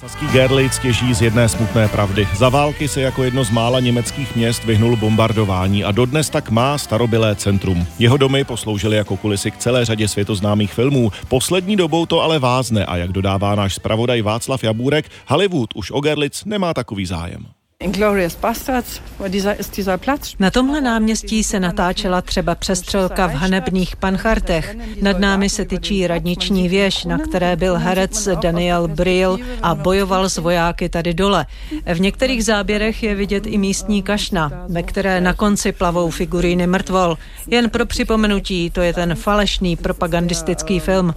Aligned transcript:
Saský 0.00 0.26
Gerlitz 0.26 0.78
těží 0.78 1.14
z 1.14 1.22
jedné 1.22 1.48
smutné 1.48 1.88
pravdy. 1.88 2.28
Za 2.36 2.48
války 2.48 2.88
se 2.88 3.00
jako 3.00 3.22
jedno 3.22 3.44
z 3.44 3.50
mála 3.50 3.80
německých 3.80 4.36
měst 4.36 4.64
vyhnul 4.64 4.96
bombardování 4.96 5.84
a 5.84 5.92
dodnes 5.92 6.30
tak 6.30 6.50
má 6.50 6.78
starobylé 6.78 7.36
centrum. 7.36 7.86
Jeho 7.98 8.16
domy 8.16 8.44
posloužily 8.44 8.96
jako 8.96 9.16
kulisy 9.16 9.50
k 9.50 9.56
celé 9.56 9.84
řadě 9.84 10.08
světoznámých 10.08 10.72
filmů. 10.72 11.12
Poslední 11.28 11.76
dobou 11.76 12.06
to 12.06 12.20
ale 12.20 12.38
vázne 12.38 12.84
a 12.84 12.96
jak 12.96 13.12
dodává 13.12 13.54
náš 13.54 13.74
zpravodaj 13.74 14.22
Václav 14.22 14.64
Jabůrek, 14.64 15.10
Hollywood 15.26 15.70
už 15.74 15.90
o 15.90 16.00
Gerlitz 16.00 16.44
nemá 16.44 16.74
takový 16.74 17.06
zájem. 17.06 17.46
Na 20.38 20.50
tomhle 20.50 20.80
náměstí 20.80 21.44
se 21.44 21.60
natáčela 21.60 22.22
třeba 22.22 22.54
přestřelka 22.54 23.26
v 23.26 23.34
hanebných 23.34 23.96
panchartech. 23.96 24.76
Nad 25.02 25.18
námi 25.18 25.48
se 25.48 25.64
tyčí 25.64 26.06
radniční 26.06 26.68
věž, 26.68 27.04
na 27.04 27.18
které 27.18 27.56
byl 27.56 27.78
herec 27.78 28.28
Daniel 28.42 28.88
Brill 28.88 29.38
a 29.62 29.74
bojoval 29.74 30.28
s 30.28 30.38
vojáky 30.38 30.88
tady 30.88 31.14
dole. 31.14 31.46
V 31.94 32.00
některých 32.00 32.44
záběrech 32.44 33.02
je 33.02 33.14
vidět 33.14 33.46
i 33.46 33.58
místní 33.58 34.02
kašna, 34.02 34.52
ve 34.68 34.82
které 34.82 35.20
na 35.20 35.34
konci 35.34 35.72
plavou 35.72 36.10
figuríny 36.10 36.66
mrtvol. 36.66 37.18
Jen 37.46 37.70
pro 37.70 37.86
připomenutí, 37.86 38.70
to 38.70 38.80
je 38.80 38.92
ten 38.92 39.14
falešný 39.14 39.76
propagandistický 39.76 40.80
film. 40.80 41.14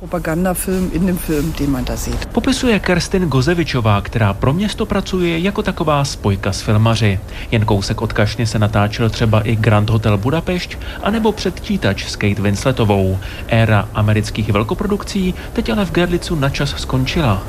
Popisuje 2.31 2.79
Kerstin 2.79 3.25
Gozevičová, 3.25 4.01
která 4.01 4.33
pro 4.33 4.53
město 4.53 4.85
pracuje 4.85 5.39
jako 5.39 5.63
taková 5.63 6.05
spojka 6.05 6.52
s 6.53 6.61
filmaři. 6.61 7.19
Jen 7.51 7.65
kousek 7.65 8.01
od 8.01 8.13
Kašny 8.13 8.47
se 8.47 8.59
natáčel 8.59 9.09
třeba 9.09 9.41
i 9.41 9.55
Grand 9.55 9.89
Hotel 9.89 10.17
Budapešť, 10.17 10.77
anebo 11.03 11.31
předčítač 11.31 12.05
s 12.05 12.15
Kate 12.15 12.41
Winsletovou. 12.41 13.19
Éra 13.47 13.89
amerických 13.93 14.51
velkoprodukcí 14.51 15.33
teď 15.53 15.69
ale 15.69 15.85
v 15.85 15.91
Gerlicu 15.91 16.35
načas 16.35 16.69
skončila. 16.69 17.43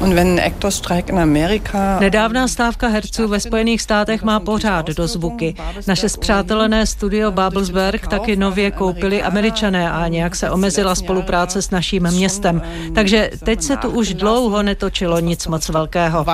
Nedávná 2.00 2.48
stávka 2.48 2.88
herců 2.88 3.28
ve 3.28 3.40
Spojených 3.40 3.82
státech 3.82 4.22
má 4.22 4.40
pořád 4.40 4.86
do 4.86 5.08
zvuky. 5.08 5.54
Naše 5.86 6.08
zpřátelené 6.08 6.86
studio 6.86 7.30
Babelsberg 7.30 8.06
taky 8.06 8.36
nově 8.36 8.70
koupili 8.70 9.22
američané 9.22 9.90
a 9.90 10.08
nějak 10.08 10.36
se 10.36 10.50
omezila 10.50 10.94
spolupráce 10.94 11.62
s 11.62 11.70
naším 11.70 12.02
městem. 12.10 12.62
Takže 12.94 13.30
teď 13.44 13.62
se 13.62 13.76
tu 13.76 13.88
už 13.88 14.14
dlouho 14.14 14.62
netočilo 14.62 15.20
nic 15.20 15.46
moc 15.46 15.68
velkého. 15.68 16.24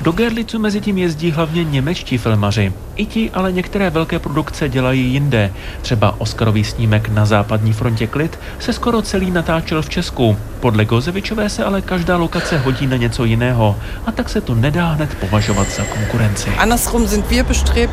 Do 0.00 0.12
Gerlicu 0.12 0.58
mezi 0.58 0.80
tím 0.80 0.97
jezdí 1.00 1.30
hlavně 1.30 1.64
němečtí 1.64 2.18
filmaři. 2.18 2.72
I 2.96 3.06
ti 3.06 3.30
ale 3.30 3.52
některé 3.52 3.90
velké 3.90 4.18
produkce 4.18 4.68
dělají 4.68 5.12
jinde. 5.12 5.52
Třeba 5.82 6.20
Oscarový 6.20 6.64
snímek 6.64 7.08
na 7.08 7.26
západní 7.26 7.72
frontě 7.72 8.06
Klid 8.06 8.38
se 8.58 8.72
skoro 8.72 9.02
celý 9.02 9.30
natáčel 9.30 9.82
v 9.82 9.88
Česku. 9.88 10.36
Podle 10.60 10.84
Gozevičové 10.84 11.48
se 11.48 11.64
ale 11.64 11.82
každá 11.82 12.16
lokace 12.16 12.58
hodí 12.58 12.86
na 12.86 12.96
něco 12.96 13.24
jiného 13.24 13.76
a 14.06 14.12
tak 14.12 14.28
se 14.28 14.40
to 14.40 14.54
nedá 14.54 14.90
hned 14.90 15.14
považovat 15.14 15.70
za 15.70 15.84
konkurenci. 15.84 16.52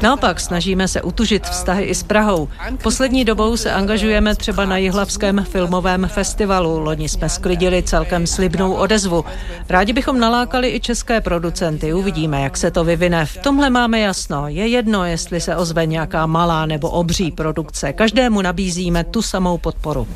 Naopak 0.02 0.39
snažíme 0.39 0.88
se 0.88 1.02
utužit 1.02 1.47
vztahy 1.47 1.83
i 1.83 1.95
s 1.95 2.03
Prahou. 2.03 2.49
Poslední 2.83 3.25
dobou 3.25 3.57
se 3.57 3.72
angažujeme 3.72 4.35
třeba 4.35 4.66
na 4.66 4.77
Jihlavském 4.77 5.45
filmovém 5.49 6.07
festivalu. 6.07 6.80
Loni 6.80 7.09
jsme 7.09 7.30
sklidili 7.30 7.83
celkem 7.83 8.27
slibnou 8.27 8.73
odezvu. 8.73 9.25
Rádi 9.69 9.94
bychom 9.94 10.19
nalákali 10.19 10.75
i 10.75 10.79
české 10.79 11.22
producenty. 11.22 11.94
Uvidíme, 11.94 12.41
jak 12.41 12.57
se 12.57 12.72
to 12.72 12.83
vyvine. 12.83 13.25
V 13.25 13.38
tomhle 13.38 13.69
máme 13.69 14.00
jasno. 14.00 14.47
Je 14.47 14.67
jedno, 14.67 15.05
jestli 15.05 15.41
se 15.41 15.55
ozve 15.55 15.85
nějaká 15.85 16.25
malá 16.25 16.66
nebo 16.66 16.89
obří 16.89 17.31
produkce. 17.31 17.94
Každému 17.94 18.41
nabízíme 18.41 19.03
tu 19.03 19.22
samou 19.22 19.57
podporu. 19.57 20.07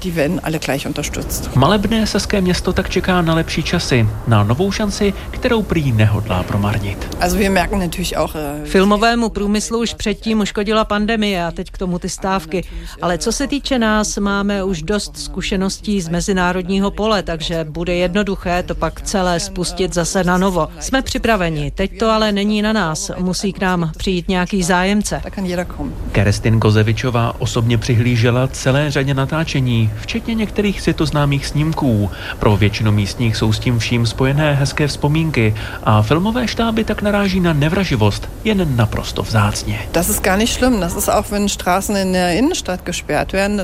Malebné 1.56 2.08
saské 2.08 2.39
město 2.42 2.74
tak 2.74 2.90
čeká 2.90 3.22
na 3.22 3.34
lepší 3.34 3.64
časy, 3.64 4.08
na 4.28 4.44
novou 4.44 4.72
šanci, 4.72 5.14
kterou 5.32 5.62
prý 5.64 5.92
nehodlá 5.92 6.44
promarnit. 6.44 7.18
Filmovému 8.64 9.30
průmyslu 9.30 9.80
už 9.80 9.94
předtím 9.94 10.40
uškodila 10.40 10.86
pandemie 10.86 11.46
a 11.46 11.52
teď 11.52 11.72
k 11.72 11.78
tomu 11.78 12.00
ty 12.00 12.10
stávky. 12.10 12.64
Ale 13.02 13.18
co 13.18 13.32
se 13.32 13.48
týče 13.48 13.80
nás, 13.80 14.18
máme 14.18 14.64
už 14.64 14.82
dost 14.82 15.18
zkušeností 15.18 16.02
z 16.02 16.10
mezinárodního 16.10 16.92
pole, 16.92 17.24
takže 17.24 17.66
bude 17.70 17.96
jednoduché 17.96 18.64
to 18.64 18.76
pak 18.76 19.02
celé 19.02 19.40
spustit 19.40 19.94
zase 19.94 20.24
na 20.24 20.38
novo. 20.38 20.68
Jsme 20.80 21.02
připraveni, 21.02 21.72
teď 21.72 22.00
to 22.00 22.10
ale 22.10 22.32
není 22.32 22.62
na 22.62 22.74
nás. 22.74 23.12
Musí 23.18 23.54
k 23.54 23.62
nám 23.62 23.92
přijít 23.98 24.28
nějaký 24.30 24.64
zájemce. 24.64 25.22
Kerstin 26.12 26.60
Kozevičová 26.60 27.36
osobně 27.40 27.78
přihlížela 27.78 28.48
celé 28.48 28.92
řadě 28.92 29.14
natáčení, 29.14 29.92
včetně 30.02 30.36
některých 30.36 30.82
světoznámých 30.82 31.46
snímků. 31.46 32.12
Pro 32.40 32.58
většinu 32.58 32.92
místních 32.92 33.38
jsou 33.38 33.54
s 33.54 33.60
tím 33.60 33.80
vším 33.80 34.06
spojené 34.06 34.54
hezké 34.54 34.88
vzpomínky 34.88 35.56
a 35.84 36.02
filmové 36.02 36.48
štáby 36.48 36.84
tak 36.84 37.02
naráží 37.02 37.40
na 37.40 37.54
nevraživost 37.54 38.30
jen 38.44 38.76
naprosto 38.76 39.22
vzácně. 39.24 39.80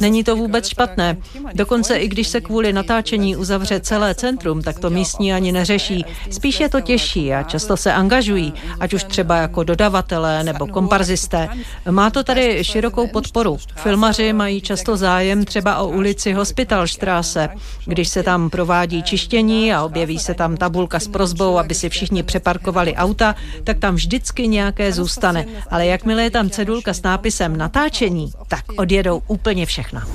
Není 0.01 0.23
to 0.23 0.35
vůbec 0.35 0.67
špatné. 0.67 1.17
Dokonce 1.53 1.95
i 1.95 2.07
když 2.07 2.27
se 2.27 2.41
kvůli 2.41 2.73
natáčení 2.73 3.35
uzavře 3.35 3.79
celé 3.79 4.15
centrum, 4.15 4.61
tak 4.61 4.79
to 4.79 4.89
místní 4.89 5.33
ani 5.33 5.51
neřeší. 5.51 6.05
Spíš 6.31 6.59
je 6.59 6.69
to 6.69 6.81
těžší 6.81 7.33
a 7.33 7.43
často 7.43 7.77
se 7.77 7.93
angažují, 7.93 8.53
ať 8.79 8.93
už 8.93 9.03
třeba 9.03 9.37
jako 9.37 9.63
dodavatelé 9.63 10.43
nebo 10.43 10.67
komparzisté. 10.67 11.49
Má 11.89 12.09
to 12.09 12.23
tady 12.23 12.63
širokou 12.63 13.07
podporu. 13.07 13.57
Filmaři 13.75 14.33
mají 14.33 14.61
často 14.61 14.97
zájem 14.97 15.45
třeba 15.45 15.77
o 15.77 15.87
ulici 15.87 16.33
Hospitalstraße. 16.33 17.49
Když 17.85 18.07
se 18.07 18.23
tam 18.23 18.49
provádí 18.55 19.03
čištění 19.03 19.73
a 19.73 19.83
objeví 19.83 20.19
se 20.19 20.33
tam 20.33 20.57
tabulka 20.57 20.99
s 20.99 21.07
prozbou, 21.07 21.59
aby 21.59 21.75
si 21.75 21.89
všichni 21.89 22.23
přeparkovali 22.23 22.95
auta, 22.95 23.35
tak 23.63 23.79
tam 23.79 23.95
vždycky 23.95 24.47
nějaké 24.47 24.93
zůstane. 24.93 25.45
Ale 25.69 25.85
jakmile 25.85 26.23
je 26.23 26.31
tam 26.31 26.49
cedulka 26.49 26.93
s 26.93 27.01
nápisem 27.01 27.57
natáčení, 27.57 28.31
tak 28.47 28.63
odjedou 28.77 29.21
úplně 29.27 29.65
všechna. 29.65 30.07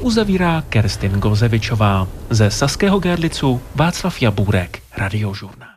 Uzavírá 0.00 0.62
Kerstin 0.68 1.12
Gozevičová. 1.12 2.08
Ze 2.30 2.50
Saského 2.50 2.98
Gerlicu 2.98 3.60
Václav 3.74 4.22
Jabůrek, 4.22 4.78
Radiožurna. 4.96 5.66